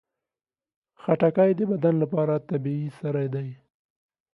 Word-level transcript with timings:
خټکی 1.01 1.51
د 1.55 1.61
بدن 1.71 1.95
لپاره 2.03 2.33
طبیعي 2.49 2.87
سري 2.97 3.27
دي. 3.33 3.49